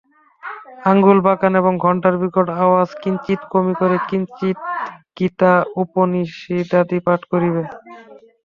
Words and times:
আঙুল-বাঁকান 0.85 1.53
এবং 1.61 1.73
ঘণ্টার 1.85 2.15
বিকট 2.21 2.47
আওয়াজ 2.61 2.89
কিঞ্চিৎ 3.01 3.41
কমি 3.51 3.73
করে 3.81 3.97
কিঞ্চিৎ 4.09 4.57
গীতা-উপনিষদাদি 5.17 6.17
পাঠ 7.05 7.21
করিবে। 7.31 7.63